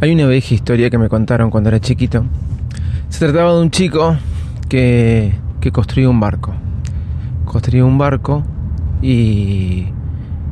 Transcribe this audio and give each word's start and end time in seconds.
Hay 0.00 0.12
una 0.12 0.26
vieja 0.26 0.54
historia 0.54 0.90
que 0.90 0.98
me 0.98 1.08
contaron 1.08 1.50
cuando 1.50 1.68
era 1.68 1.80
chiquito. 1.80 2.24
Se 3.08 3.20
trataba 3.20 3.54
de 3.54 3.62
un 3.62 3.70
chico 3.70 4.16
que, 4.68 5.34
que 5.60 5.72
construyó 5.72 6.10
un 6.10 6.20
barco. 6.20 6.52
Construyó 7.44 7.86
un 7.86 7.98
barco 7.98 8.44
y 9.00 9.86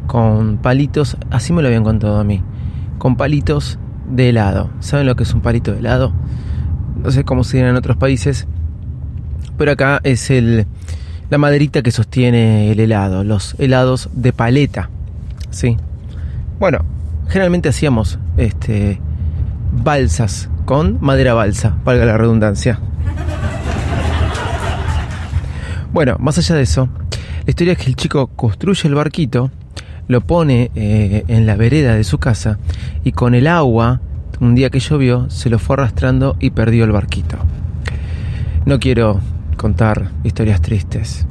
con 0.07 0.59
palitos, 0.59 1.17
así 1.31 1.53
me 1.53 1.63
lo 1.63 1.69
habían 1.69 1.85
contado 1.85 2.21
a 2.21 2.25
mí, 2.25 2.43
con 2.99 3.17
palitos 3.17 3.79
de 4.09 4.29
helado. 4.29 4.71
¿Saben 4.81 5.07
lo 5.07 5.17
que 5.17 5.23
es 5.23 5.33
un 5.33 5.41
palito 5.41 5.73
de 5.73 5.79
helado? 5.79 6.13
No 7.03 7.11
sé 7.11 7.25
cómo 7.25 7.45
se 7.45 7.57
dice 7.57 7.69
en 7.69 7.77
otros 7.77 7.97
países, 7.97 8.47
pero 9.57 9.73
acá 9.73 10.01
es 10.05 10.31
el, 10.31 10.67
la 11.31 11.39
maderita 11.39 11.83
que 11.83 11.91
sostiene 11.91 12.71
el 12.71 12.81
helado, 12.81 13.25
los 13.25 13.57
helados 13.59 14.11
de 14.13 14.33
paleta. 14.33 14.91
¿sí? 15.51 15.77
Bueno, 16.61 16.85
generalmente 17.29 17.69
hacíamos 17.71 18.19
este, 18.37 19.01
balsas 19.73 20.49
con 20.65 20.99
madera 21.01 21.35
balsa, 21.35 21.77
valga 21.85 22.05
la 22.05 22.19
redundancia. 22.19 22.79
Bueno, 25.93 26.17
más 26.21 26.39
allá 26.39 26.55
de 26.55 26.63
eso, 26.63 26.89
la 27.45 27.51
historia 27.51 27.73
es 27.73 27.79
que 27.79 27.87
el 27.87 27.97
chico 27.97 28.29
construye 28.29 28.89
el 28.89 28.95
barquito, 28.95 29.51
lo 30.09 30.21
pone 30.21 30.71
eh, 30.75 31.25
en 31.29 31.47
la 31.47 31.57
vereda 31.57 31.95
de 31.95 32.05
su 32.05 32.19
casa 32.19 32.59
y 33.05 33.13
con 33.13 33.35
el 33.35 33.47
agua, 33.47 34.01
un 34.41 34.55
día 34.55 34.71
que 34.71 34.81
llovió, 34.81 35.29
se 35.29 35.51
lo 35.51 35.59
fue 35.59 35.75
arrastrando 35.75 36.37
y 36.41 36.51
perdió 36.51 36.85
el 36.85 36.93
barquito. 36.93 37.37
No 38.65 38.79
quiero 38.79 39.21
contar 39.57 40.11
historias 40.25 40.63
tristes, 40.63 41.27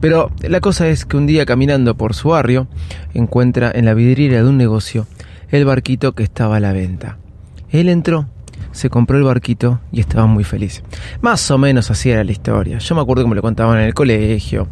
pero 0.00 0.30
la 0.40 0.60
cosa 0.60 0.88
es 0.88 1.04
que 1.04 1.16
un 1.16 1.26
día 1.26 1.46
caminando 1.46 1.96
por 1.96 2.14
su 2.14 2.28
barrio, 2.28 2.68
encuentra 3.14 3.72
en 3.74 3.84
la 3.86 3.94
vidriera 3.94 4.42
de 4.42 4.48
un 4.48 4.56
negocio 4.56 5.06
el 5.50 5.64
barquito 5.64 6.12
que 6.12 6.22
estaba 6.22 6.56
a 6.56 6.60
la 6.60 6.72
venta. 6.72 7.18
Él 7.70 7.88
entró, 7.88 8.26
se 8.72 8.90
compró 8.90 9.16
el 9.16 9.24
barquito 9.24 9.80
y 9.90 10.00
estaba 10.00 10.26
muy 10.26 10.44
feliz. 10.44 10.82
Más 11.20 11.50
o 11.50 11.58
menos 11.58 11.90
así 11.90 12.10
era 12.10 12.24
la 12.24 12.32
historia. 12.32 12.78
Yo 12.78 12.94
me 12.94 13.00
acuerdo 13.00 13.24
que 13.24 13.30
me 13.30 13.34
lo 13.34 13.42
contaban 13.42 13.78
en 13.78 13.86
el 13.86 13.94
colegio. 13.94 14.68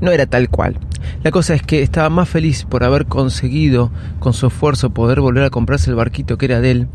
No 0.00 0.10
era 0.10 0.26
tal 0.26 0.48
cual. 0.48 0.78
La 1.22 1.30
cosa 1.30 1.54
es 1.54 1.62
que 1.62 1.82
estaba 1.82 2.08
más 2.10 2.28
feliz 2.28 2.64
por 2.64 2.84
haber 2.84 3.06
conseguido 3.06 3.90
con 4.20 4.32
su 4.32 4.46
esfuerzo 4.46 4.90
poder 4.90 5.20
volver 5.20 5.44
a 5.44 5.50
comprarse 5.50 5.90
el 5.90 5.96
barquito 5.96 6.38
que 6.38 6.46
era 6.46 6.60
de 6.60 6.70
él, 6.70 6.88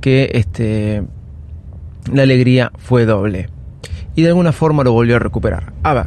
que 0.00 0.30
este 0.34 1.04
la 2.12 2.22
alegría 2.22 2.72
fue 2.76 3.06
doble. 3.06 3.48
Y 4.14 4.22
de 4.22 4.28
alguna 4.28 4.52
forma 4.52 4.84
lo 4.84 4.92
volvió 4.92 5.16
a 5.16 5.18
recuperar. 5.18 5.72
A 5.82 5.94
ver, 5.94 6.06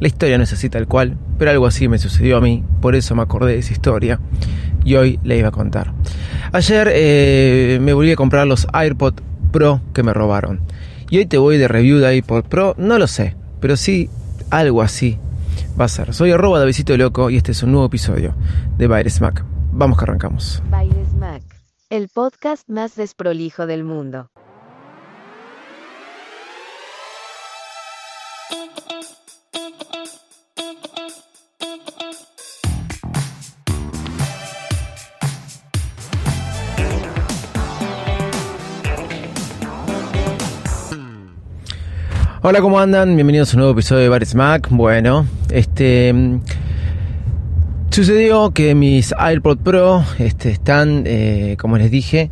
la 0.00 0.08
historia 0.08 0.38
no 0.38 0.44
es 0.44 0.52
así 0.52 0.68
tal 0.68 0.86
cual, 0.86 1.16
algo 1.48 1.66
así 1.66 1.88
me 1.88 1.98
sucedió 1.98 2.36
a 2.36 2.40
mí, 2.40 2.64
por 2.80 2.94
eso 2.94 3.14
me 3.14 3.22
acordé 3.22 3.52
de 3.52 3.58
esa 3.58 3.72
historia 3.72 4.20
y 4.84 4.94
hoy 4.96 5.18
le 5.22 5.38
iba 5.38 5.48
a 5.48 5.52
contar. 5.52 5.92
Ayer 6.52 6.90
eh, 6.92 7.78
me 7.80 7.92
volví 7.92 8.12
a 8.12 8.16
comprar 8.16 8.46
los 8.46 8.66
AirPod 8.72 9.14
Pro 9.50 9.80
que 9.92 10.02
me 10.02 10.12
robaron. 10.12 10.60
Y 11.10 11.18
hoy 11.18 11.26
te 11.26 11.38
voy 11.38 11.58
de 11.58 11.68
review 11.68 11.98
de 11.98 12.08
AirPod 12.08 12.44
Pro, 12.44 12.74
no 12.78 12.98
lo 12.98 13.06
sé, 13.06 13.36
pero 13.60 13.76
sí 13.76 14.10
algo 14.50 14.82
así 14.82 15.18
va 15.78 15.86
a 15.86 15.88
ser. 15.88 16.14
Soy 16.14 16.30
arroba 16.30 16.60
de 16.60 16.66
Visito 16.66 16.96
Loco 16.96 17.30
y 17.30 17.36
este 17.36 17.52
es 17.52 17.62
un 17.62 17.72
nuevo 17.72 17.86
episodio 17.86 18.34
de 18.76 18.86
Baires 18.86 19.20
Mac. 19.20 19.44
Vamos 19.72 19.98
que 19.98 20.04
arrancamos. 20.04 20.62
Baires 20.70 21.12
Mac, 21.14 21.42
el 21.90 22.08
podcast 22.08 22.68
más 22.68 22.94
desprolijo 22.96 23.66
del 23.66 23.84
mundo. 23.84 24.30
Hola, 42.46 42.60
¿cómo 42.60 42.78
andan? 42.78 43.14
Bienvenidos 43.14 43.54
a 43.54 43.56
un 43.56 43.60
nuevo 43.60 43.72
episodio 43.72 44.02
de 44.02 44.10
Bares 44.10 44.34
Mac. 44.34 44.68
Bueno, 44.70 45.24
este. 45.48 46.14
Sucedió 47.88 48.50
que 48.50 48.74
mis 48.74 49.14
AirPod 49.16 49.56
Pro 49.60 50.04
este, 50.18 50.50
están, 50.50 51.04
eh, 51.06 51.56
como 51.58 51.78
les 51.78 51.90
dije, 51.90 52.30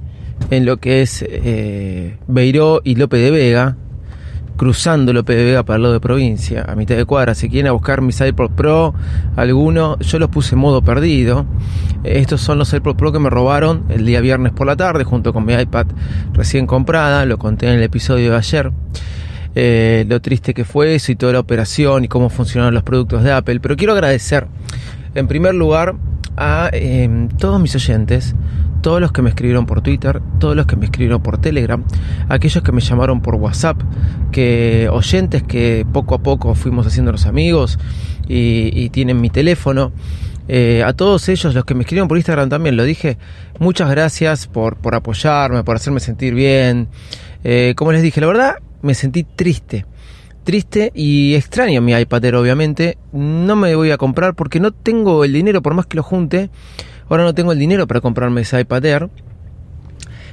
en 0.51 0.67
lo 0.67 0.77
que 0.77 1.01
es 1.01 1.25
eh, 1.27 2.19
Beiró 2.27 2.83
y 2.85 2.97
Lope 2.97 3.17
de 3.17 3.31
Vega, 3.31 3.79
cruzando 4.59 5.15
Lope 5.15 5.35
de 5.35 5.45
Vega 5.45 5.63
para 5.63 5.77
el 5.77 5.83
lado 5.85 5.95
de 5.95 6.01
provincia, 6.01 6.67
a 6.69 6.77
mitad 6.77 6.95
de 6.95 7.07
cuadra. 7.07 7.35
Si 7.35 7.49
quieren 7.49 7.73
buscar 7.73 8.03
mis 8.03 8.21
AirPod 8.21 8.51
Pro, 8.51 8.93
alguno, 9.35 9.99
yo 10.01 10.19
los 10.19 10.29
puse 10.29 10.57
en 10.57 10.59
modo 10.59 10.83
perdido. 10.83 11.47
Estos 12.05 12.43
son 12.43 12.59
los 12.59 12.71
AirPod 12.75 12.97
Pro 12.97 13.13
que 13.13 13.19
me 13.19 13.31
robaron 13.31 13.85
el 13.89 14.05
día 14.05 14.21
viernes 14.21 14.53
por 14.53 14.67
la 14.67 14.77
tarde, 14.77 15.05
junto 15.05 15.33
con 15.33 15.47
mi 15.47 15.55
iPad 15.55 15.87
recién 16.35 16.67
comprada. 16.67 17.25
Lo 17.25 17.39
conté 17.39 17.69
en 17.69 17.77
el 17.77 17.83
episodio 17.83 18.33
de 18.33 18.37
ayer. 18.37 18.73
Eh, 19.55 20.05
lo 20.09 20.21
triste 20.21 20.55
que 20.55 20.65
fue 20.65 20.95
eso 20.95 21.13
y 21.13 21.17
toda 21.17 21.35
la 21.35 21.41
operación 21.41 22.05
y 22.05 22.09
cómo 22.09 22.31
funcionaron 22.31 22.75
los 22.75 22.83
productos 22.83 23.23
de 23.23 23.33
Apple. 23.33 23.61
Pero 23.61 23.77
quiero 23.77 23.93
agradecer, 23.93 24.47
en 25.15 25.29
primer 25.29 25.55
lugar, 25.55 25.95
a 26.37 26.71
em, 26.73 27.29
todos 27.29 27.61
mis 27.61 27.75
oyentes, 27.75 28.35
todos 28.81 29.01
los 29.01 29.13
que 29.13 29.23
me 29.23 29.29
escribieron 29.29 29.67
por 29.67 29.83
Twitter, 29.83 30.21
todos 30.39 30.57
los 30.57 30.67
que 30.67 30.77
me 30.77 30.87
escribieron 30.87 31.23
por 31.23 31.39
Telegram, 31.39 31.85
aquellos 32.29 32.63
que 32.65 32.73
me 32.73 32.81
llamaron 32.81 33.21
por 33.21 33.35
WhatsApp, 33.37 33.81
que 34.33 34.89
oyentes 34.91 35.43
que 35.43 35.87
poco 35.93 36.15
a 36.15 36.23
poco 36.23 36.55
fuimos 36.55 36.87
haciendo 36.87 37.13
los 37.13 37.27
amigos 37.27 37.79
y, 38.27 38.89
tienen 38.91 39.21
mi 39.21 39.31
teléfono. 39.31 39.93
Eh, 40.49 40.83
a 40.85 40.93
todos 40.93 41.29
ellos, 41.29 41.55
los 41.55 41.65
que 41.65 41.75
me 41.75 41.83
escribieron 41.83 42.09
por 42.09 42.17
Instagram 42.17 42.49
también, 42.49 42.77
lo 42.77 42.85
dije, 42.85 43.19
muchas 43.59 43.89
gracias 43.91 44.47
por, 44.47 44.77
por 44.77 44.95
apoyarme, 44.95 45.63
por 45.63 45.77
hacerme 45.77 46.01
sentir 46.01 46.35
bien. 46.35 46.89
Eh, 47.45 47.75
como 47.77 47.93
les 47.93 48.03
dije, 48.03 48.21
la 48.21 48.27
verdad, 48.27 48.55
me 48.83 48.95
sentí 48.95 49.25
triste. 49.25 49.87
Triste 50.45 50.91
y 50.95 51.35
extraño 51.35 51.81
mi 51.81 51.93
iPad 51.93 52.35
obviamente. 52.35 52.99
No 53.13 53.57
me 53.57 53.75
voy 53.75 53.91
a 53.91 53.99
comprar 53.99 54.35
porque 54.35 54.61
no 54.61 54.73
tengo 54.73 55.25
el 55.25 55.33
dinero, 55.33 55.63
por 55.63 55.75
más 55.75 55.87
que 55.87 55.97
lo 55.97 56.03
junte. 56.03 56.51
Ahora 57.09 57.25
no 57.25 57.35
tengo 57.35 57.53
el 57.53 57.59
dinero 57.59 57.87
para 57.87 58.01
comprarme 58.01 58.41
ese 58.41 58.61
iPad 58.61 58.85
Air. 58.85 59.11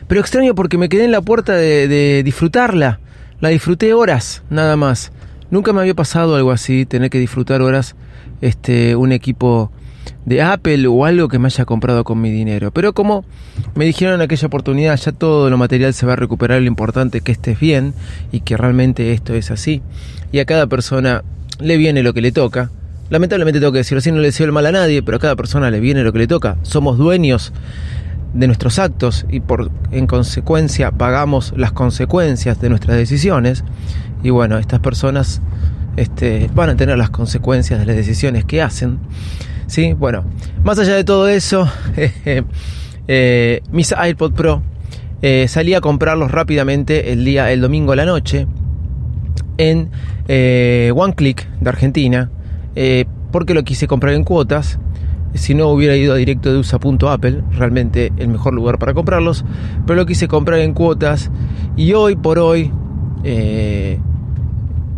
Pero 0.07 0.21
extraño 0.21 0.55
porque 0.55 0.77
me 0.77 0.89
quedé 0.89 1.05
en 1.05 1.11
la 1.11 1.21
puerta 1.21 1.53
de, 1.53 1.87
de 1.87 2.23
disfrutarla. 2.23 2.99
La 3.39 3.49
disfruté 3.49 3.93
horas, 3.93 4.43
nada 4.49 4.75
más. 4.75 5.11
Nunca 5.51 5.73
me 5.73 5.81
había 5.81 5.93
pasado 5.93 6.35
algo 6.35 6.51
así, 6.51 6.85
tener 6.85 7.09
que 7.09 7.19
disfrutar 7.19 7.61
horas 7.61 7.95
este, 8.41 8.95
un 8.95 9.11
equipo 9.11 9.71
de 10.29 10.43
Apple 10.43 10.85
o 10.85 11.05
algo 11.05 11.27
que 11.27 11.39
me 11.39 11.47
haya 11.47 11.65
comprado 11.65 12.03
con 12.03 12.21
mi 12.21 12.29
dinero. 12.29 12.69
Pero 12.69 12.93
como 12.93 13.25
me 13.73 13.85
dijeron 13.85 14.13
en 14.13 14.21
aquella 14.21 14.45
oportunidad, 14.45 14.95
ya 14.95 15.11
todo 15.11 15.49
lo 15.49 15.57
material 15.57 15.95
se 15.95 16.05
va 16.05 16.13
a 16.13 16.15
recuperar, 16.15 16.61
lo 16.61 16.67
importante 16.67 17.17
es 17.17 17.23
que 17.23 17.31
estés 17.31 17.59
bien 17.59 17.95
y 18.31 18.41
que 18.41 18.55
realmente 18.55 19.11
esto 19.11 19.33
es 19.33 19.49
así. 19.49 19.81
Y 20.31 20.37
a 20.37 20.45
cada 20.45 20.67
persona 20.67 21.23
le 21.59 21.77
viene 21.77 22.03
lo 22.03 22.13
que 22.13 22.21
le 22.21 22.31
toca. 22.31 22.69
Lamentablemente 23.09 23.59
tengo 23.59 23.71
que 23.71 23.79
decirlo 23.79 23.97
así, 23.97 24.11
no 24.11 24.19
le 24.19 24.27
deseo 24.27 24.45
el 24.45 24.51
mal 24.51 24.67
a 24.67 24.71
nadie, 24.71 25.01
pero 25.01 25.17
a 25.17 25.19
cada 25.19 25.35
persona 25.35 25.71
le 25.71 25.79
viene 25.79 26.03
lo 26.03 26.13
que 26.13 26.19
le 26.19 26.27
toca. 26.27 26.57
Somos 26.61 26.99
dueños 26.99 27.51
de 28.35 28.45
nuestros 28.45 28.77
actos 28.77 29.25
y 29.31 29.39
por 29.39 29.71
en 29.89 30.05
consecuencia 30.05 30.91
pagamos 30.91 31.55
las 31.57 31.71
consecuencias 31.71 32.61
de 32.61 32.69
nuestras 32.69 32.97
decisiones. 32.97 33.63
Y 34.21 34.29
bueno, 34.29 34.59
estas 34.59 34.79
personas 34.79 35.41
este, 35.95 36.51
van 36.53 36.69
a 36.69 36.75
tener 36.75 36.99
las 36.99 37.09
consecuencias 37.09 37.79
de 37.79 37.87
las 37.87 37.95
decisiones 37.95 38.45
que 38.45 38.61
hacen. 38.61 38.99
¿Sí? 39.69 39.93
Bueno, 39.93 40.25
más 40.63 40.79
allá 40.79 40.95
de 40.95 41.03
todo 41.03 41.29
eso, 41.29 41.69
eh, 43.07 43.61
mis 43.71 43.93
iPod 44.09 44.33
Pro 44.33 44.61
eh, 45.21 45.47
salí 45.47 45.73
a 45.73 45.81
comprarlos 45.81 46.31
rápidamente 46.31 47.13
el 47.13 47.23
día, 47.23 47.51
el 47.51 47.61
domingo 47.61 47.93
a 47.93 47.95
la 47.95 48.05
noche 48.05 48.47
en 49.57 49.91
eh, 50.27 50.91
Click 51.15 51.47
de 51.59 51.69
Argentina, 51.69 52.29
porque 53.31 53.53
lo 53.53 53.63
quise 53.63 53.87
comprar 53.87 54.13
en 54.13 54.23
cuotas. 54.23 54.79
Si 55.35 55.53
no 55.53 55.67
hubiera 55.67 55.95
ido 55.95 56.13
a 56.13 56.17
directo 56.17 56.51
de 56.51 56.57
usa.apple, 56.57 57.43
realmente 57.51 58.11
el 58.17 58.29
mejor 58.29 58.55
lugar 58.55 58.79
para 58.79 58.95
comprarlos, 58.95 59.45
pero 59.85 59.97
lo 59.97 60.07
quise 60.07 60.27
comprar 60.27 60.59
en 60.59 60.73
cuotas 60.73 61.29
y 61.77 61.93
hoy 61.93 62.15
por 62.15 62.39
hoy 62.39 62.71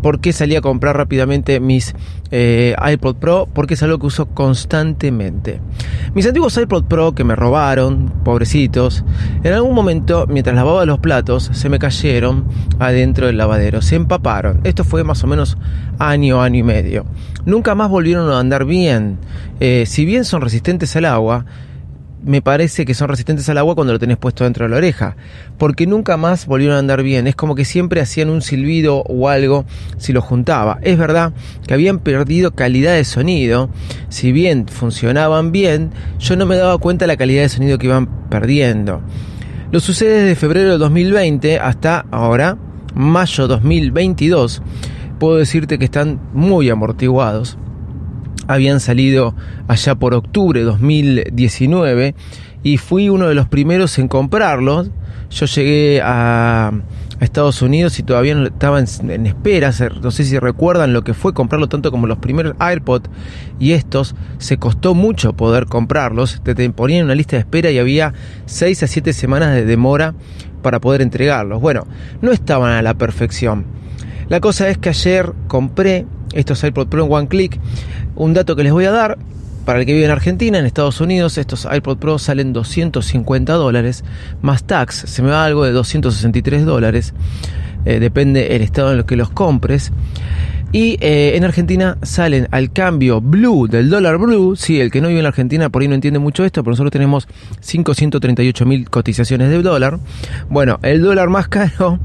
¿Por 0.01 0.19
qué 0.19 0.33
salí 0.33 0.55
a 0.55 0.61
comprar 0.61 0.97
rápidamente 0.97 1.59
mis 1.59 1.93
eh, 2.31 2.75
iPod 2.91 3.15
Pro? 3.15 3.47
Porque 3.53 3.75
es 3.75 3.83
algo 3.83 3.99
que 3.99 4.07
uso 4.07 4.27
constantemente. 4.27 5.61
Mis 6.13 6.25
antiguos 6.25 6.57
iPod 6.57 6.85
Pro 6.85 7.13
que 7.13 7.23
me 7.23 7.35
robaron, 7.35 8.11
pobrecitos, 8.23 9.03
en 9.43 9.53
algún 9.53 9.75
momento, 9.75 10.25
mientras 10.27 10.55
lavaba 10.55 10.85
los 10.85 10.99
platos, 10.99 11.49
se 11.53 11.69
me 11.69 11.79
cayeron 11.79 12.45
adentro 12.79 13.27
del 13.27 13.37
lavadero, 13.37 13.81
se 13.81 13.95
empaparon. 13.95 14.61
Esto 14.63 14.83
fue 14.83 15.03
más 15.03 15.23
o 15.23 15.27
menos 15.27 15.57
año, 15.99 16.41
año 16.41 16.59
y 16.59 16.63
medio. 16.63 17.05
Nunca 17.45 17.75
más 17.75 17.89
volvieron 17.89 18.29
a 18.31 18.39
andar 18.39 18.65
bien. 18.65 19.17
Eh, 19.59 19.85
si 19.87 20.05
bien 20.05 20.25
son 20.25 20.41
resistentes 20.41 20.95
al 20.95 21.05
agua, 21.05 21.45
me 22.23 22.41
parece 22.41 22.85
que 22.85 22.93
son 22.93 23.09
resistentes 23.09 23.49
al 23.49 23.57
agua 23.57 23.75
cuando 23.75 23.93
lo 23.93 23.99
tenés 23.99 24.17
puesto 24.17 24.43
dentro 24.43 24.65
de 24.65 24.69
la 24.69 24.77
oreja, 24.77 25.15
porque 25.57 25.87
nunca 25.87 26.17
más 26.17 26.45
volvieron 26.45 26.75
a 26.75 26.79
andar 26.79 27.03
bien. 27.03 27.27
Es 27.27 27.35
como 27.35 27.55
que 27.55 27.65
siempre 27.65 28.01
hacían 28.01 28.29
un 28.29 28.41
silbido 28.41 29.03
o 29.03 29.29
algo 29.29 29.65
si 29.97 30.13
lo 30.13 30.21
juntaba. 30.21 30.79
Es 30.81 30.97
verdad 30.97 31.33
que 31.65 31.73
habían 31.73 31.99
perdido 31.99 32.51
calidad 32.51 32.93
de 32.93 33.03
sonido, 33.03 33.69
si 34.09 34.31
bien 34.31 34.67
funcionaban 34.67 35.51
bien, 35.51 35.91
yo 36.19 36.35
no 36.35 36.45
me 36.45 36.55
daba 36.55 36.77
cuenta 36.77 37.03
de 37.03 37.07
la 37.07 37.17
calidad 37.17 37.43
de 37.43 37.49
sonido 37.49 37.77
que 37.77 37.87
iban 37.87 38.29
perdiendo. 38.29 39.01
Lo 39.71 39.79
sucede 39.79 40.23
desde 40.23 40.35
febrero 40.35 40.71
de 40.71 40.77
2020 40.77 41.59
hasta 41.59 42.05
ahora, 42.11 42.57
mayo 42.93 43.47
2022. 43.47 44.61
Puedo 45.17 45.37
decirte 45.37 45.79
que 45.79 45.85
están 45.85 46.19
muy 46.33 46.69
amortiguados 46.69 47.57
habían 48.53 48.79
salido 48.79 49.35
allá 49.67 49.95
por 49.95 50.13
octubre 50.13 50.59
de 50.59 50.65
2019 50.65 52.15
y 52.63 52.77
fui 52.77 53.09
uno 53.09 53.27
de 53.27 53.35
los 53.35 53.47
primeros 53.47 53.97
en 53.97 54.07
comprarlos. 54.07 54.89
Yo 55.29 55.45
llegué 55.45 56.01
a, 56.03 56.71
Estados 57.21 57.61
Unidos 57.61 57.99
y 57.99 58.03
todavía 58.03 58.35
estaba 58.45 58.79
en, 58.79 59.27
espera. 59.27 59.71
No 60.01 60.09
sé 60.09 60.23
si 60.23 60.39
recuerdan 60.39 60.91
lo 60.91 61.03
que 61.03 61.13
fue 61.13 61.35
comprarlo 61.35 61.69
tanto 61.69 61.91
como 61.91 62.07
los 62.07 62.17
primeros 62.17 62.55
AirPods 62.59 63.11
y 63.59 63.73
estos. 63.73 64.15
Se 64.39 64.57
costó 64.57 64.95
mucho 64.95 65.33
poder 65.33 65.67
comprarlos. 65.67 66.41
Te, 66.43 66.69
ponían 66.71 67.05
una 67.05 67.13
lista 67.13 67.35
de 67.35 67.41
espera 67.41 67.69
y 67.69 67.77
había 67.77 68.13
6 68.47 68.81
a 68.81 68.87
7 68.87 69.13
semanas 69.13 69.53
de 69.53 69.65
demora 69.65 70.15
para 70.63 70.81
poder 70.81 71.03
entregarlos. 71.03 71.61
Bueno, 71.61 71.85
no 72.23 72.31
estaban 72.31 72.73
a 72.73 72.81
la 72.81 72.95
perfección. 72.95 73.65
La 74.27 74.39
cosa 74.39 74.67
es 74.69 74.79
que 74.79 74.89
ayer 74.89 75.33
compré 75.47 76.07
estos 76.33 76.63
AirPods 76.63 76.89
Pro 76.89 77.05
en 77.05 77.11
One 77.11 77.27
Click. 77.27 77.59
Un 78.15 78.33
dato 78.33 78.55
que 78.55 78.63
les 78.63 78.71
voy 78.71 78.85
a 78.85 78.91
dar, 78.91 79.17
para 79.65 79.79
el 79.79 79.85
que 79.85 79.93
vive 79.93 80.05
en 80.05 80.11
Argentina, 80.11 80.57
en 80.57 80.65
Estados 80.65 81.01
Unidos, 81.01 81.37
estos 81.37 81.67
iPod 81.71 81.97
Pro 81.97 82.17
salen 82.17 82.51
250 82.51 83.53
dólares, 83.53 84.03
más 84.41 84.63
tax, 84.63 85.03
se 85.07 85.21
me 85.21 85.29
va 85.29 85.45
algo 85.45 85.63
de 85.63 85.71
263 85.71 86.65
dólares, 86.65 87.13
eh, 87.85 87.99
depende 87.99 88.55
el 88.55 88.63
estado 88.63 88.91
en 88.91 88.99
el 88.99 89.05
que 89.05 89.15
los 89.15 89.29
compres. 89.29 89.91
Y 90.71 90.97
eh, 91.01 91.33
en 91.35 91.43
Argentina 91.43 91.97
salen 92.01 92.47
al 92.51 92.71
cambio 92.71 93.19
blue 93.19 93.67
del 93.67 93.89
dólar 93.89 94.17
blue. 94.17 94.55
Sí, 94.55 94.79
el 94.79 94.89
que 94.89 95.01
no 95.01 95.09
vive 95.09 95.19
en 95.19 95.25
Argentina 95.25 95.69
por 95.69 95.81
ahí 95.81 95.87
no 95.87 95.95
entiende 95.95 96.19
mucho 96.19 96.45
esto, 96.45 96.63
pero 96.63 96.71
nosotros 96.71 96.91
tenemos 96.91 97.27
538 97.59 98.65
mil 98.65 98.89
cotizaciones 98.89 99.49
de 99.49 99.61
dólar. 99.61 99.99
Bueno, 100.49 100.79
el 100.81 101.01
dólar 101.01 101.29
más 101.29 101.47
caro 101.49 101.99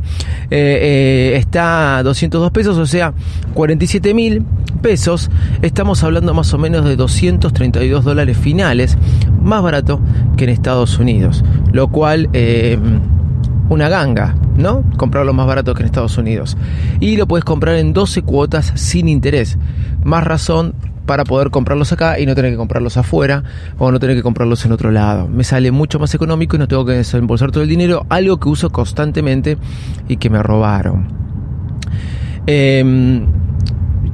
eh, 0.50 1.32
eh, 1.32 1.36
está 1.36 1.98
a 1.98 2.02
202 2.02 2.50
pesos, 2.50 2.76
o 2.76 2.86
sea, 2.86 3.12
47 3.54 4.14
mil 4.14 4.44
pesos. 4.82 5.30
Estamos 5.62 6.02
hablando 6.02 6.34
más 6.34 6.52
o 6.52 6.58
menos 6.58 6.84
de 6.84 6.96
232 6.96 8.04
dólares 8.04 8.36
finales, 8.36 8.98
más 9.42 9.62
barato 9.62 10.00
que 10.36 10.44
en 10.44 10.50
Estados 10.50 10.98
Unidos. 10.98 11.44
Lo 11.72 11.88
cual 11.88 12.28
una 13.68 13.88
ganga, 13.88 14.34
¿no? 14.56 14.84
Comprarlo 14.96 15.32
más 15.32 15.46
barato 15.46 15.74
que 15.74 15.82
en 15.82 15.86
Estados 15.86 16.18
Unidos. 16.18 16.56
Y 17.00 17.16
lo 17.16 17.26
puedes 17.26 17.44
comprar 17.44 17.76
en 17.76 17.92
12 17.92 18.22
cuotas 18.22 18.72
sin 18.74 19.08
interés. 19.08 19.58
Más 20.04 20.24
razón 20.24 20.74
para 21.06 21.24
poder 21.24 21.50
comprarlos 21.50 21.92
acá 21.92 22.18
y 22.18 22.26
no 22.26 22.34
tener 22.34 22.50
que 22.50 22.56
comprarlos 22.56 22.96
afuera 22.96 23.44
o 23.78 23.92
no 23.92 24.00
tener 24.00 24.16
que 24.16 24.22
comprarlos 24.22 24.64
en 24.64 24.72
otro 24.72 24.90
lado. 24.90 25.28
Me 25.28 25.44
sale 25.44 25.70
mucho 25.70 25.98
más 25.98 26.14
económico 26.14 26.56
y 26.56 26.58
no 26.58 26.68
tengo 26.68 26.84
que 26.84 26.92
desembolsar 26.92 27.52
todo 27.52 27.62
el 27.62 27.68
dinero, 27.68 28.06
algo 28.08 28.38
que 28.38 28.48
uso 28.48 28.70
constantemente 28.70 29.56
y 30.08 30.16
que 30.16 30.30
me 30.30 30.42
robaron. 30.42 31.08
Eh, 32.46 33.24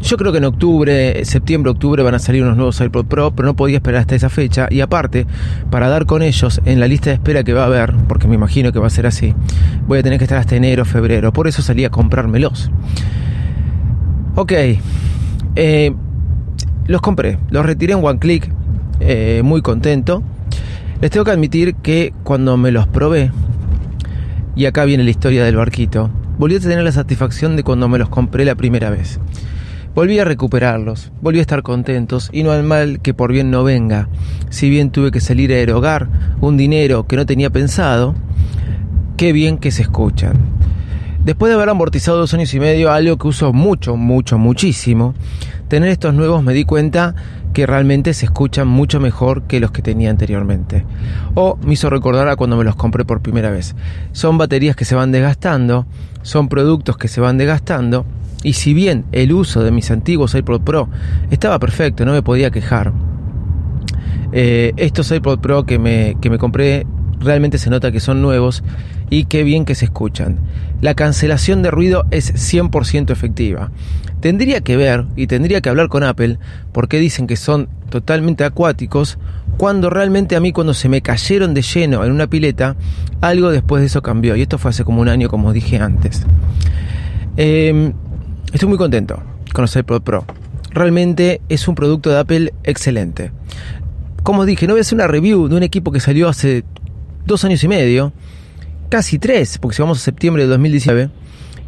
yo 0.02 0.16
creo 0.16 0.32
que 0.32 0.38
en 0.38 0.44
octubre, 0.44 1.24
septiembre, 1.24 1.70
octubre 1.70 2.02
van 2.02 2.14
a 2.14 2.18
salir 2.18 2.42
unos 2.42 2.56
nuevos 2.56 2.80
iPod 2.80 3.06
Pro, 3.06 3.30
pero 3.30 3.46
no 3.46 3.54
podía 3.54 3.76
esperar 3.76 4.00
hasta 4.00 4.16
esa 4.16 4.28
fecha. 4.28 4.66
Y 4.70 4.80
aparte, 4.80 5.26
para 5.70 5.88
dar 5.88 6.06
con 6.06 6.22
ellos 6.22 6.60
en 6.64 6.80
la 6.80 6.88
lista 6.88 7.10
de 7.10 7.14
espera 7.14 7.44
que 7.44 7.52
va 7.52 7.62
a 7.62 7.66
haber, 7.66 7.94
porque 8.08 8.26
me 8.26 8.34
imagino 8.34 8.72
que 8.72 8.78
va 8.78 8.88
a 8.88 8.90
ser 8.90 9.06
así, 9.06 9.34
voy 9.86 10.00
a 10.00 10.02
tener 10.02 10.18
que 10.18 10.24
estar 10.24 10.38
hasta 10.38 10.56
enero, 10.56 10.84
febrero. 10.84 11.32
Por 11.32 11.46
eso 11.46 11.62
salí 11.62 11.84
a 11.84 11.90
comprármelos. 11.90 12.70
Ok, 14.34 14.52
eh, 15.54 15.92
los 16.86 17.00
compré, 17.00 17.38
los 17.50 17.64
retiré 17.64 17.92
en 17.92 18.04
One 18.04 18.18
Click, 18.18 18.50
eh, 19.00 19.42
muy 19.44 19.62
contento. 19.62 20.22
Les 21.00 21.10
tengo 21.10 21.24
que 21.24 21.30
admitir 21.30 21.76
que 21.76 22.12
cuando 22.24 22.56
me 22.56 22.72
los 22.72 22.88
probé, 22.88 23.30
y 24.56 24.66
acá 24.66 24.84
viene 24.84 25.04
la 25.04 25.10
historia 25.10 25.44
del 25.44 25.56
barquito, 25.56 26.10
volví 26.38 26.56
a 26.56 26.60
tener 26.60 26.82
la 26.82 26.92
satisfacción 26.92 27.56
de 27.56 27.62
cuando 27.62 27.88
me 27.88 27.98
los 27.98 28.08
compré 28.08 28.44
la 28.44 28.54
primera 28.54 28.90
vez. 28.90 29.20
Volví 29.94 30.18
a 30.18 30.24
recuperarlos, 30.24 31.12
volví 31.20 31.38
a 31.38 31.42
estar 31.42 31.62
contentos 31.62 32.30
y 32.32 32.44
no 32.44 32.50
al 32.50 32.62
mal 32.62 33.00
que 33.02 33.12
por 33.12 33.30
bien 33.30 33.50
no 33.50 33.62
venga. 33.62 34.08
Si 34.48 34.70
bien 34.70 34.90
tuve 34.90 35.10
que 35.10 35.20
salir 35.20 35.52
a 35.52 35.58
erogar 35.58 36.08
un 36.40 36.56
dinero 36.56 37.06
que 37.06 37.16
no 37.16 37.26
tenía 37.26 37.50
pensado, 37.50 38.14
qué 39.18 39.34
bien 39.34 39.58
que 39.58 39.70
se 39.70 39.82
escuchan. 39.82 40.32
Después 41.26 41.50
de 41.50 41.56
haber 41.56 41.68
amortizado 41.68 42.16
dos 42.16 42.32
años 42.32 42.54
y 42.54 42.58
medio, 42.58 42.90
algo 42.90 43.18
que 43.18 43.28
uso 43.28 43.52
mucho, 43.52 43.98
mucho, 43.98 44.38
muchísimo, 44.38 45.12
tener 45.68 45.90
estos 45.90 46.14
nuevos 46.14 46.42
me 46.42 46.54
di 46.54 46.64
cuenta 46.64 47.14
que 47.52 47.66
realmente 47.66 48.14
se 48.14 48.24
escuchan 48.24 48.68
mucho 48.68 48.98
mejor 48.98 49.42
que 49.42 49.60
los 49.60 49.72
que 49.72 49.82
tenía 49.82 50.08
anteriormente. 50.08 50.86
O 51.34 51.58
me 51.62 51.74
hizo 51.74 51.90
recordar 51.90 52.28
a 52.28 52.36
cuando 52.36 52.56
me 52.56 52.64
los 52.64 52.76
compré 52.76 53.04
por 53.04 53.20
primera 53.20 53.50
vez. 53.50 53.76
Son 54.12 54.38
baterías 54.38 54.74
que 54.74 54.86
se 54.86 54.94
van 54.94 55.12
desgastando, 55.12 55.86
son 56.22 56.48
productos 56.48 56.96
que 56.96 57.08
se 57.08 57.20
van 57.20 57.36
desgastando 57.36 58.06
y 58.42 58.54
si 58.54 58.74
bien 58.74 59.04
el 59.12 59.32
uso 59.32 59.62
de 59.62 59.70
mis 59.70 59.90
antiguos 59.90 60.34
iPod 60.34 60.62
Pro 60.62 60.88
estaba 61.30 61.58
perfecto, 61.58 62.04
no 62.04 62.12
me 62.12 62.22
podía 62.22 62.50
quejar, 62.50 62.92
eh, 64.32 64.72
estos 64.76 65.10
iPod 65.10 65.40
Pro 65.40 65.64
que 65.64 65.78
me, 65.78 66.16
que 66.20 66.30
me 66.30 66.38
compré 66.38 66.86
realmente 67.20 67.58
se 67.58 67.70
nota 67.70 67.92
que 67.92 68.00
son 68.00 68.20
nuevos 68.20 68.62
y 69.10 69.26
qué 69.26 69.42
bien 69.44 69.64
que 69.64 69.74
se 69.74 69.84
escuchan. 69.84 70.38
La 70.80 70.94
cancelación 70.94 71.62
de 71.62 71.70
ruido 71.70 72.06
es 72.10 72.32
100% 72.34 73.10
efectiva. 73.10 73.70
Tendría 74.20 74.60
que 74.60 74.76
ver 74.76 75.06
y 75.16 75.26
tendría 75.26 75.60
que 75.60 75.68
hablar 75.68 75.88
con 75.88 76.02
Apple 76.02 76.38
porque 76.72 76.98
dicen 76.98 77.26
que 77.26 77.36
son 77.36 77.68
totalmente 77.90 78.44
acuáticos 78.44 79.18
cuando 79.58 79.90
realmente 79.90 80.34
a 80.34 80.40
mí 80.40 80.52
cuando 80.52 80.74
se 80.74 80.88
me 80.88 81.02
cayeron 81.02 81.54
de 81.54 81.62
lleno 81.62 82.04
en 82.04 82.12
una 82.12 82.26
pileta, 82.26 82.76
algo 83.20 83.50
después 83.50 83.80
de 83.80 83.86
eso 83.86 84.02
cambió 84.02 84.34
y 84.34 84.42
esto 84.42 84.58
fue 84.58 84.70
hace 84.70 84.84
como 84.84 85.00
un 85.00 85.08
año 85.08 85.28
como 85.28 85.52
dije 85.52 85.78
antes. 85.78 86.24
Eh, 87.36 87.92
Estoy 88.52 88.68
muy 88.68 88.78
contento 88.78 89.22
con 89.52 89.62
los 89.62 89.76
iPod 89.76 90.02
Pro. 90.02 90.24
Realmente 90.70 91.40
es 91.48 91.68
un 91.68 91.74
producto 91.74 92.10
de 92.10 92.18
Apple 92.18 92.54
excelente. 92.64 93.32
Como 94.22 94.46
dije, 94.46 94.66
no 94.66 94.74
voy 94.74 94.80
a 94.80 94.82
hacer 94.82 94.96
una 94.96 95.06
review 95.06 95.48
de 95.48 95.56
un 95.56 95.62
equipo 95.62 95.92
que 95.92 96.00
salió 96.00 96.28
hace 96.28 96.64
dos 97.26 97.44
años 97.44 97.62
y 97.64 97.68
medio, 97.68 98.12
casi 98.88 99.18
tres, 99.18 99.58
porque 99.58 99.76
si 99.76 99.82
a 99.82 99.94
septiembre 99.94 100.44
de 100.44 100.48
2019, 100.50 101.10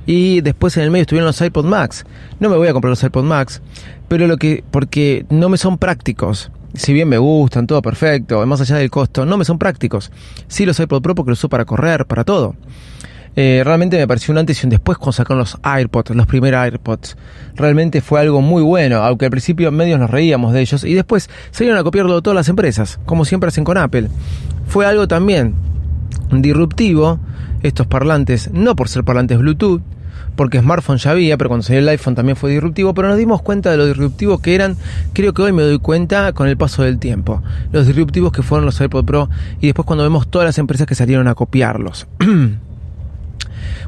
y 0.07 0.41
después 0.41 0.77
en 0.77 0.85
el 0.85 0.91
medio 0.91 1.03
estuvieron 1.03 1.27
los 1.27 1.41
iPod 1.41 1.65
Max. 1.65 2.05
No 2.41 2.49
me 2.49 2.57
voy 2.57 2.69
a 2.69 2.73
comprar 2.73 2.91
los 2.91 3.03
iPod 3.03 3.25
Max, 3.25 3.63
pero 4.09 4.27
lo 4.27 4.37
que 4.37 4.65
porque 4.71 5.27
no 5.31 5.49
me 5.49 5.57
son 5.57 5.79
prácticos. 5.79 6.51
Si 6.75 6.93
bien 6.93 7.09
me 7.09 7.19
gustan, 7.19 7.67
todo 7.67 7.81
perfecto, 7.83 8.45
más 8.47 8.61
allá 8.61 8.77
del 8.77 8.91
costo, 8.91 9.25
no 9.25 9.37
me 9.37 9.45
son 9.45 9.59
prácticos. 9.59 10.11
Sí 10.49 10.67
los 10.67 10.79
iPod 10.81 11.03
Pro 11.03 11.15
porque 11.15 11.31
los 11.31 11.39
uso 11.39 11.49
para 11.49 11.65
correr, 11.65 12.07
para 12.07 12.25
todo. 12.25 12.57
Eh, 13.37 13.63
realmente 13.65 13.97
me 13.97 14.07
pareció 14.07 14.33
un 14.33 14.39
antes 14.39 14.63
y 14.63 14.67
un 14.67 14.71
después 14.71 14.97
cuando 14.99 15.13
sacaron 15.13 15.39
los 15.39 15.59
AirPods, 15.63 16.15
los 16.15 16.27
primeros 16.27 16.61
AirPods. 16.61 17.17
Realmente 17.57 18.01
fue 18.01 18.21
algo 18.21 18.41
muy 18.41 18.63
bueno, 18.63 18.99
aunque 19.03 19.25
al 19.25 19.31
principio 19.31 19.69
en 19.69 19.75
medios 19.75 19.99
nos 19.99 20.11
reíamos 20.11 20.53
de 20.53 20.61
ellos 20.61 20.85
y 20.85 20.95
después 20.95 21.29
salieron 21.51 21.79
a 21.79 21.83
copiarlo 21.83 22.23
todas 22.23 22.37
las 22.37 22.49
empresas, 22.49 23.01
como 23.07 23.25
siempre 23.25 23.49
hacen 23.49 23.65
con 23.65 23.77
Apple. 23.77 24.09
Fue 24.67 24.87
algo 24.87 25.09
también 25.09 25.55
disruptivo, 26.31 27.19
estos 27.63 27.87
parlantes, 27.87 28.51
no 28.53 28.77
por 28.77 28.89
ser 28.89 29.05
parlantes 29.05 29.39
Bluetooth, 29.39 29.83
porque 30.37 30.59
smartphone 30.61 30.99
ya 30.99 31.13
había, 31.13 31.37
pero 31.37 31.49
cuando 31.49 31.63
salió 31.63 31.81
el 31.81 31.89
iPhone 31.89 32.15
también 32.15 32.37
fue 32.37 32.51
disruptivo, 32.51 32.93
pero 32.95 33.09
nos 33.09 33.19
dimos 33.19 33.43
cuenta 33.43 33.71
de 33.71 33.77
lo 33.77 33.87
disruptivo 33.87 34.39
que 34.39 34.55
eran, 34.55 34.77
creo 35.13 35.33
que 35.33 35.43
hoy 35.43 35.53
me 35.53 35.63
doy 35.63 35.79
cuenta 35.79 36.33
con 36.33 36.49
el 36.49 36.57
paso 36.57 36.83
del 36.83 36.99
tiempo, 36.99 37.43
los 37.73 37.87
disruptivos 37.87 38.33
que 38.33 38.43
fueron 38.43 38.67
los 38.67 38.81
iPod 38.81 39.05
Pro 39.05 39.29
y 39.61 39.67
después 39.67 39.87
cuando 39.87 40.03
vemos 40.03 40.29
todas 40.29 40.47
las 40.47 40.59
empresas 40.59 40.87
que 40.87 40.95
salieron 40.95 41.29
a 41.29 41.35
copiarlos. 41.35 42.07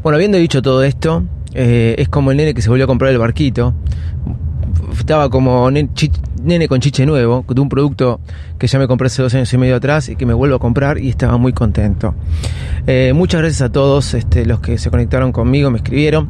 Bueno, 0.02 0.16
habiendo 0.16 0.38
dicho 0.38 0.62
todo 0.62 0.83
esto, 0.83 1.25
eh, 1.54 1.95
es 1.99 2.09
como 2.09 2.30
el 2.30 2.37
nene 2.37 2.54
que 2.54 2.62
se 2.62 2.68
volvió 2.68 2.85
a 2.85 2.87
comprar 2.87 3.11
el 3.12 3.18
barquito. 3.18 3.75
Estaba 4.99 5.30
como 5.30 5.71
nene 5.71 6.68
con 6.68 6.80
chiche 6.80 7.06
nuevo, 7.06 7.45
de 7.49 7.61
un 7.61 7.68
producto 7.68 8.21
que 8.59 8.66
ya 8.66 8.78
me 8.78 8.87
compré 8.87 9.06
hace 9.06 9.23
dos 9.23 9.35
años 9.35 9.52
y 9.52 9.59
medio 9.59 9.76
atrás 9.76 10.09
y 10.09 10.16
que 10.16 10.26
me 10.26 10.35
vuelvo 10.35 10.56
a 10.56 10.59
comprar 10.59 10.99
y 10.99 11.09
estaba 11.09 11.37
muy 11.38 11.52
contento. 11.52 12.14
Eh, 12.87 13.12
muchas 13.14 13.40
gracias 13.40 13.62
a 13.62 13.73
todos 13.73 14.14
este, 14.14 14.47
los 14.47 14.61
que 14.61 14.78
se 14.78 14.90
conectaron 14.90 15.33
conmigo, 15.33 15.71
me 15.71 15.78
escribieron. 15.78 16.28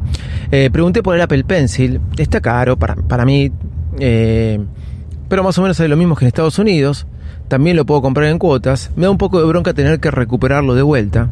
Eh, 0.51 0.69
pregunté 0.71 1.03
por 1.03 1.15
el 1.15 1.21
Apple 1.21 1.43
Pencil, 1.43 2.01
está 2.17 2.41
caro 2.41 2.77
para, 2.77 2.95
para 2.95 3.25
mí, 3.25 3.51
pero 3.97 5.43
más 5.43 5.57
o 5.57 5.61
menos 5.61 5.79
hay 5.79 5.87
lo 5.87 5.97
mismo 5.97 6.15
que 6.15 6.25
en 6.25 6.27
Estados 6.27 6.59
Unidos. 6.59 7.05
También 7.47 7.75
lo 7.77 7.85
puedo 7.85 8.01
comprar 8.01 8.29
en 8.29 8.39
cuotas. 8.39 8.91
Me 8.95 9.03
da 9.03 9.09
un 9.09 9.17
poco 9.17 9.39
de 9.39 9.47
bronca 9.47 9.73
tener 9.73 9.99
que 9.99 10.11
recuperarlo 10.11 10.75
de 10.75 10.81
vuelta. 10.81 11.29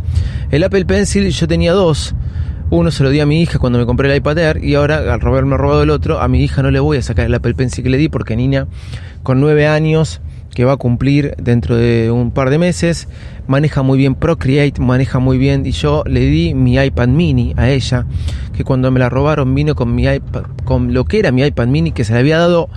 El 0.51 0.63
Apple 0.63 0.85
Pencil 0.85 1.29
yo 1.29 1.47
tenía 1.47 1.73
dos. 1.73 2.15
Uno 2.69 2.89
se 2.89 3.03
lo 3.03 3.09
di 3.09 3.19
a 3.19 3.25
mi 3.25 3.41
hija 3.41 3.59
cuando 3.59 3.77
me 3.77 3.85
compré 3.85 4.09
el 4.09 4.17
iPad 4.17 4.37
Air 4.39 4.63
y 4.63 4.75
ahora 4.75 5.13
al 5.13 5.21
haberme 5.21 5.55
robado 5.55 5.83
el 5.83 5.91
otro, 5.91 6.19
a 6.19 6.27
mi 6.27 6.43
hija 6.43 6.63
no 6.63 6.71
le 6.71 6.79
voy 6.79 6.97
a 6.97 7.01
sacar 7.03 7.25
el 7.25 7.33
Apple 7.35 7.53
Pencil 7.53 7.83
que 7.83 7.89
le 7.91 7.97
di 7.97 8.09
porque 8.09 8.35
niña 8.35 8.65
con 9.21 9.39
nueve 9.39 9.67
años 9.67 10.19
que 10.55 10.65
va 10.65 10.73
a 10.73 10.77
cumplir 10.77 11.35
dentro 11.37 11.75
de 11.75 12.09
un 12.09 12.31
par 12.31 12.49
de 12.49 12.57
meses, 12.57 13.07
maneja 13.45 13.83
muy 13.83 13.99
bien 13.99 14.15
Procreate, 14.15 14.81
maneja 14.81 15.19
muy 15.19 15.37
bien 15.37 15.65
y 15.65 15.71
yo 15.71 16.03
le 16.07 16.21
di 16.21 16.55
mi 16.55 16.77
iPad 16.77 17.09
mini 17.09 17.53
a 17.57 17.69
ella, 17.69 18.07
que 18.55 18.63
cuando 18.63 18.89
me 18.89 18.99
la 18.99 19.09
robaron 19.09 19.53
vino 19.53 19.75
con 19.75 19.93
mi 19.93 20.05
iPad, 20.07 20.45
con 20.63 20.93
lo 20.93 21.03
que 21.03 21.19
era 21.19 21.31
mi 21.31 21.43
iPad 21.43 21.67
mini 21.67 21.91
que 21.91 22.05
se 22.05 22.13
le 22.13 22.19
había 22.19 22.39
dado 22.39 22.69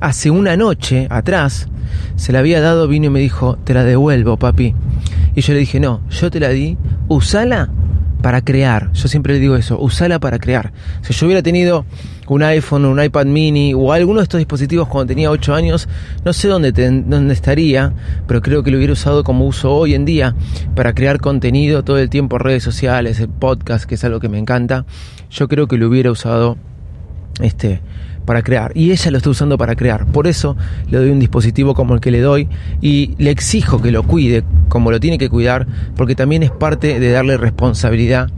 hace 0.00 0.30
una 0.30 0.56
noche 0.56 1.06
atrás, 1.08 1.68
se 2.16 2.32
la 2.32 2.40
había 2.40 2.60
dado, 2.60 2.88
vino 2.88 3.06
y 3.06 3.10
me 3.10 3.20
dijo, 3.20 3.56
te 3.64 3.74
la 3.74 3.84
devuelvo, 3.84 4.36
papi. 4.36 4.74
Y 5.36 5.40
yo 5.40 5.52
le 5.52 5.60
dije, 5.60 5.78
no, 5.78 6.02
yo 6.10 6.30
te 6.30 6.40
la 6.40 6.48
di, 6.48 6.76
usala 7.08 7.70
para 8.22 8.42
crear. 8.42 8.92
Yo 8.92 9.08
siempre 9.08 9.34
le 9.34 9.40
digo 9.40 9.56
eso, 9.56 9.78
usala 9.80 10.18
para 10.18 10.38
crear. 10.38 10.72
Si 11.02 11.12
yo 11.12 11.26
hubiera 11.26 11.42
tenido 11.42 11.84
un 12.28 12.42
iPhone, 12.42 12.84
un 12.84 13.02
iPad 13.02 13.26
mini 13.26 13.74
o 13.74 13.92
alguno 13.92 14.20
de 14.20 14.24
estos 14.24 14.38
dispositivos 14.38 14.88
cuando 14.88 15.08
tenía 15.08 15.30
8 15.30 15.54
años, 15.54 15.88
no 16.24 16.32
sé 16.32 16.48
dónde, 16.48 16.72
dónde 16.72 17.34
estaría, 17.34 17.92
pero 18.26 18.40
creo 18.40 18.62
que 18.62 18.70
lo 18.70 18.76
hubiera 18.76 18.92
usado 18.92 19.24
como 19.24 19.46
uso 19.46 19.72
hoy 19.72 19.94
en 19.94 20.04
día 20.04 20.34
para 20.74 20.94
crear 20.94 21.20
contenido 21.20 21.82
todo 21.82 21.98
el 21.98 22.10
tiempo, 22.10 22.38
redes 22.38 22.62
sociales, 22.62 23.26
podcast, 23.38 23.84
que 23.84 23.96
es 23.96 24.04
algo 24.04 24.20
que 24.20 24.28
me 24.28 24.38
encanta. 24.38 24.84
Yo 25.30 25.48
creo 25.48 25.66
que 25.66 25.76
lo 25.76 25.88
hubiera 25.88 26.10
usado 26.10 26.56
este 27.40 27.80
para 28.30 28.42
crear 28.42 28.70
y 28.76 28.92
ella 28.92 29.10
lo 29.10 29.16
está 29.16 29.28
usando 29.28 29.58
para 29.58 29.74
crear. 29.74 30.06
Por 30.06 30.28
eso 30.28 30.56
le 30.88 30.98
doy 30.98 31.10
un 31.10 31.18
dispositivo 31.18 31.74
como 31.74 31.94
el 31.94 32.00
que 32.00 32.12
le 32.12 32.20
doy 32.20 32.48
y 32.80 33.16
le 33.18 33.32
exijo 33.32 33.82
que 33.82 33.90
lo 33.90 34.04
cuide 34.04 34.44
como 34.68 34.92
lo 34.92 35.00
tiene 35.00 35.18
que 35.18 35.28
cuidar 35.28 35.66
porque 35.96 36.14
también 36.14 36.44
es 36.44 36.52
parte 36.52 37.00
de 37.00 37.10
darle 37.10 37.36
responsabilidad 37.38 38.30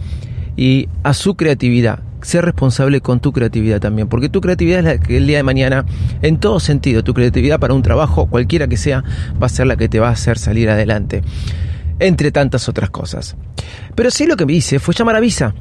y 0.57 0.89
a 1.03 1.13
su 1.13 1.35
creatividad. 1.35 1.99
Ser 2.23 2.43
responsable 2.43 3.03
con 3.03 3.21
tu 3.21 3.33
creatividad 3.33 3.81
también, 3.81 4.09
porque 4.09 4.31
tu 4.31 4.41
creatividad 4.41 4.79
es 4.79 4.85
la 4.87 4.99
que 4.99 5.19
el 5.19 5.27
día 5.27 5.37
de 5.37 5.43
mañana, 5.43 5.85
en 6.23 6.39
todo 6.39 6.59
sentido, 6.59 7.05
tu 7.05 7.13
creatividad 7.13 7.61
para 7.61 7.75
un 7.75 7.83
trabajo, 7.83 8.25
cualquiera 8.29 8.69
que 8.69 8.79
sea, 8.79 9.05
va 9.43 9.45
a 9.45 9.51
ser 9.51 9.67
la 9.67 9.77
que 9.77 9.91
te 9.91 10.01
va 10.01 10.09
a 10.09 10.13
hacer 10.13 10.39
salir 10.39 10.71
adelante, 10.71 11.23
entre 11.99 12.33
tantas 12.33 12.67
otras 12.67 12.89
cosas. 12.89 13.37
Pero 13.95 14.11
sí 14.11 14.25
lo 14.25 14.37
que 14.37 14.47
me 14.47 14.55
hice 14.55 14.79
fue 14.79 14.95
llamar 14.95 15.17
a 15.17 15.21
Visa, 15.21 15.53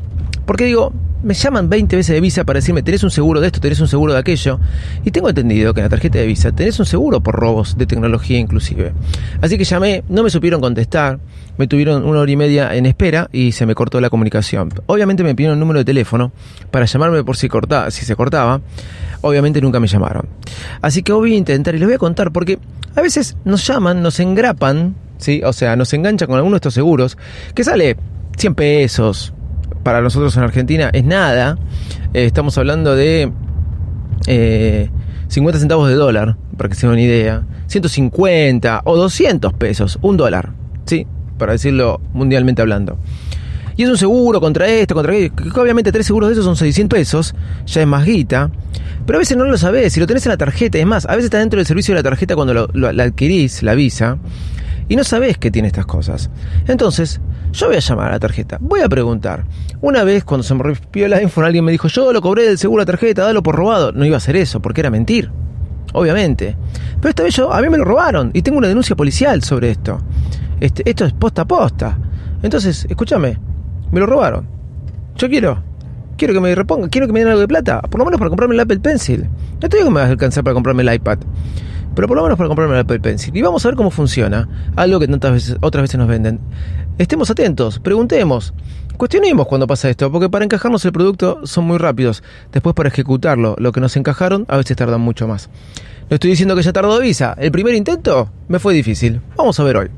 porque 0.46 0.66
digo, 0.66 0.92
me 1.24 1.34
llaman 1.34 1.70
20 1.70 1.96
veces 1.96 2.14
de 2.14 2.22
Visa 2.22 2.44
para 2.44 2.58
decirme, 2.58 2.82
tenés 2.82 3.04
un 3.04 3.12
seguro 3.12 3.40
de 3.42 3.48
esto, 3.48 3.60
tenés 3.60 3.80
un 3.80 3.88
seguro 3.88 4.14
de 4.14 4.20
aquello. 4.20 4.60
Y 5.06 5.12
tengo 5.12 5.30
entendido 5.30 5.74
que 5.74 5.82
en 5.82 5.86
la 5.86 5.90
tarjeta 5.90 6.20
de 6.20 6.26
Visa 6.26 6.52
tenés 6.52 6.80
un 6.80 6.86
seguro 6.86 7.22
por 7.22 7.36
robos 7.36 7.78
de 7.78 7.86
tecnología 7.86 8.40
inclusive. 8.40 8.94
Así 9.42 9.58
que 9.58 9.64
llamé, 9.64 10.04
no 10.10 10.24
me 10.24 10.30
supieron 10.30 10.62
contestar, 10.62 11.20
me 11.58 11.68
tuvieron 11.68 12.06
una 12.06 12.20
hora 12.22 12.32
y 12.32 12.36
media 12.36 12.76
en 12.76 12.86
espera 12.86 13.30
y 13.32 13.52
se 13.52 13.66
me 13.66 13.76
cortó 13.76 14.02
la 14.02 14.10
comunicación. 14.10 14.70
Obviamente 14.88 15.24
me 15.24 15.36
pidieron 15.36 15.58
un 15.58 15.60
número 15.60 15.80
de 15.80 15.86
teléfono 15.86 16.32
para 16.72 16.86
llamarme 16.86 17.24
por 17.24 17.38
si, 17.38 17.48
cortaba, 17.50 17.92
si 17.92 18.06
se 18.06 18.16
cortaba. 18.16 18.62
Obviamente 19.22 19.62
nunca 19.62 19.80
me 19.80 19.88
llamaron. 19.88 20.28
Así 20.82 21.04
que 21.04 21.12
voy 21.12 21.34
a 21.34 21.38
intentar 21.38 21.76
y 21.76 21.80
les 21.80 21.88
voy 21.88 21.96
a 21.96 22.00
contar 22.00 22.32
porque 22.32 22.58
a 22.96 23.02
veces 23.02 23.38
nos 23.46 23.66
llaman, 23.68 24.02
nos 24.02 24.20
engrapan, 24.20 24.96
¿sí? 25.18 25.42
O 25.46 25.54
sea, 25.54 25.76
nos 25.76 25.94
enganchan 25.94 26.28
con 26.28 26.38
alguno 26.38 26.56
de 26.56 26.58
estos 26.58 26.74
seguros 26.74 27.18
que 27.54 27.64
sale 27.64 27.96
100 28.38 28.56
pesos, 28.56 29.34
para 29.84 30.02
nosotros 30.02 30.36
en 30.38 30.44
Argentina 30.44 30.90
es 30.94 31.04
nada. 31.04 31.58
Eh, 32.14 32.26
estamos 32.26 32.58
hablando 32.58 32.96
de 32.96 33.32
50 34.26 34.28
eh, 34.28 35.60
centavos 35.60 35.90
de 35.90 35.96
dólar, 35.96 36.38
para 36.58 36.70
que 36.70 36.76
se 36.76 36.88
den 36.88 36.94
una 36.94 37.02
idea. 37.02 37.44
150 37.68 38.82
o 38.86 38.98
200 38.98 39.54
pesos, 39.54 39.98
un 40.02 40.18
dólar, 40.18 40.54
¿sí? 40.86 41.08
Para 41.38 41.54
decirlo 41.54 42.02
mundialmente 42.14 42.62
hablando. 42.62 42.98
Y 43.78 43.84
es 43.84 43.90
un 43.90 43.98
seguro 43.98 44.42
contra 44.42 44.68
esto, 44.68 44.94
contra 44.94 45.14
aquello. 45.14 45.32
Obviamente 45.56 45.92
tres 45.92 46.06
seguros 46.06 46.30
de 46.30 46.34
esos 46.34 46.46
son 46.46 46.56
600 46.56 46.98
pesos, 46.98 47.36
ya 47.66 47.82
es 47.82 47.88
más 47.88 48.06
guita. 48.06 48.52
Pero 49.06 49.18
a 49.18 49.20
veces 49.20 49.38
no 49.38 49.46
lo 49.46 49.58
sabes, 49.58 49.94
si 49.94 50.00
lo 50.00 50.08
tenés 50.08 50.26
en 50.26 50.32
la 50.32 50.38
tarjeta, 50.38 50.78
es 50.78 50.86
más, 50.86 51.06
a 51.06 51.12
veces 51.12 51.26
está 51.26 51.40
dentro 51.40 51.58
del 51.58 51.66
servicio 51.66 51.96
de 51.96 52.00
la 52.00 52.04
tarjeta 52.04 52.36
cuando 52.36 52.54
lo, 52.54 52.92
la 52.92 53.04
adquirís, 53.04 53.64
la 53.64 53.74
visa, 53.74 54.20
y 54.88 54.96
no 54.96 55.04
sabés 55.04 55.38
que 55.38 55.50
tiene 55.50 55.68
estas 55.68 55.86
cosas. 55.86 56.30
Entonces, 56.68 57.20
yo 57.52 57.68
voy 57.68 57.76
a 57.76 57.80
llamar 57.80 58.08
a 58.08 58.12
la 58.12 58.20
tarjeta, 58.20 58.58
voy 58.62 58.82
a 58.82 58.90
preguntar. 58.90 59.44
Una 59.82 60.04
vez 60.04 60.24
cuando 60.24 60.44
se 60.44 60.54
me 60.54 60.64
rompió 60.64 61.08
la 61.08 61.18
iPhone, 61.18 61.46
alguien 61.46 61.66
me 61.66 61.72
dijo, 61.72 61.88
yo 61.88 62.14
lo 62.14 62.22
cobré 62.22 62.44
del 62.44 62.58
seguro 62.58 62.82
la 62.82 62.86
tarjeta, 62.86 63.24
dalo 63.24 63.44
por 63.44 63.56
robado. 63.56 63.92
No 63.92 64.06
iba 64.06 64.16
a 64.16 64.18
hacer 64.18 64.36
eso, 64.36 64.62
porque 64.62 64.82
era 64.82 64.90
mentir. 64.90 65.30
Obviamente. 65.94 66.56
Pero 67.00 67.10
esta 67.10 67.24
vez 67.24 67.36
yo, 67.36 67.52
a 67.52 67.62
mí 67.62 67.70
me 67.70 67.78
lo 67.78 67.84
robaron 67.84 68.32
y 68.34 68.42
tengo 68.42 68.58
una 68.58 68.68
denuncia 68.68 68.96
policial 68.96 69.44
sobre 69.44 69.72
esto. 69.72 70.00
Este, 70.60 70.90
esto 70.90 71.06
es 71.06 71.14
posta 71.14 71.42
a 71.42 71.46
posta. 71.46 71.98
Entonces, 72.44 72.86
escúchame, 72.90 73.38
me 73.92 74.00
lo 74.00 74.06
robaron. 74.06 74.48
Yo 75.18 75.28
quiero, 75.28 75.62
quiero 76.18 76.34
que 76.34 76.40
me 76.40 76.56
reponga, 76.56 76.88
quiero 76.88 77.08
que 77.08 77.14
me 77.14 77.20
den 77.20 77.30
algo 77.30 77.42
de 77.42 77.48
plata, 77.48 77.82
por 77.82 78.00
lo 78.00 78.06
menos 78.06 78.20
para 78.20 78.30
comprarme 78.30 78.56
el 78.56 78.62
Apple 78.62 78.80
Pencil. 78.80 79.28
No 79.62 79.68
te 79.68 79.78
digo 79.78 79.90
que 79.90 79.94
me 79.94 80.00
vas 80.00 80.08
a 80.08 80.12
alcanzar 80.12 80.44
para 80.44 80.54
comprarme 80.54 80.84
el 80.84 80.94
iPad 80.94 81.20
pero 81.96 82.08
por 82.08 82.18
lo 82.18 82.24
menos 82.24 82.38
para 82.38 82.48
comprarme 82.48 82.76
el 82.76 82.82
Apple 82.82 83.00
Pencil. 83.00 83.36
Y 83.36 83.42
vamos 83.42 83.66
a 83.66 83.70
ver 83.70 83.76
cómo 83.76 83.92
funciona, 83.92 84.48
algo 84.76 85.00
que 85.00 85.08
tantas 85.08 85.32
veces, 85.32 85.58
otras 85.62 85.84
veces 85.84 85.98
nos 85.98 86.08
venden. 86.08 86.40
Estemos 86.98 87.30
atentos, 87.30 87.80
preguntemos, 87.80 88.54
cuestionemos 88.98 89.48
cuando 89.48 89.68
pasa 89.68 89.90
esto, 89.90 90.12
porque 90.12 90.30
para 90.30 90.46
encajarnos 90.46 90.86
el 90.86 90.92
producto 90.92 91.46
son 91.46 91.66
muy 91.66 91.78
rápidos. 91.78 92.24
Después 92.52 92.76
para 92.76 92.90
ejecutarlo, 92.90 93.56
lo 93.58 93.72
que 93.72 93.82
nos 93.82 93.96
encajaron, 93.98 94.46
a 94.48 94.58
veces 94.58 94.78
tardan 94.78 95.02
mucho 95.02 95.28
más. 95.28 95.50
No 96.10 96.16
estoy 96.16 96.32
diciendo 96.32 96.56
que 96.58 96.62
ya 96.62 96.74
tardó 96.74 97.00
Visa. 97.00 97.36
El 97.40 97.52
primer 97.52 97.74
intento 97.74 98.30
me 98.50 98.60
fue 98.60 98.74
difícil. 98.74 99.22
Vamos 99.38 99.58
a 99.60 99.64
ver 99.64 99.78
hoy. 99.78 99.90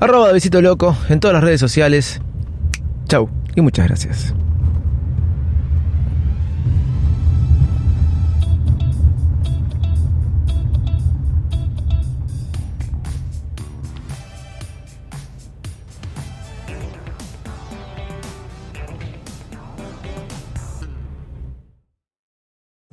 Arroba 0.00 0.26
de 0.26 0.32
Besito 0.32 0.60
Loco 0.60 0.96
en 1.08 1.20
todas 1.20 1.34
las 1.34 1.44
redes 1.44 1.60
sociales. 1.60 2.20
Chau 3.06 3.30
y 3.54 3.60
muchas 3.60 3.86
gracias. 3.86 4.34